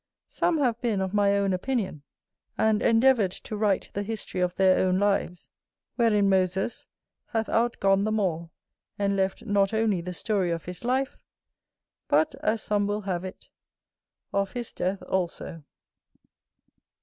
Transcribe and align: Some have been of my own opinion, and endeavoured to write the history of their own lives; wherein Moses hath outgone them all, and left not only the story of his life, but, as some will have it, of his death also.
Some 0.27 0.57
have 0.57 0.81
been 0.81 0.99
of 0.99 1.13
my 1.13 1.37
own 1.37 1.53
opinion, 1.53 2.01
and 2.57 2.81
endeavoured 2.81 3.29
to 3.43 3.55
write 3.55 3.91
the 3.93 4.01
history 4.01 4.41
of 4.41 4.55
their 4.55 4.83
own 4.83 4.97
lives; 4.97 5.47
wherein 5.95 6.27
Moses 6.27 6.87
hath 7.27 7.47
outgone 7.49 8.03
them 8.05 8.19
all, 8.19 8.51
and 8.97 9.15
left 9.15 9.45
not 9.45 9.75
only 9.75 10.01
the 10.01 10.15
story 10.15 10.49
of 10.49 10.65
his 10.65 10.83
life, 10.83 11.21
but, 12.07 12.33
as 12.41 12.63
some 12.63 12.87
will 12.87 13.01
have 13.01 13.23
it, 13.23 13.47
of 14.33 14.53
his 14.53 14.73
death 14.73 15.03
also. 15.03 15.63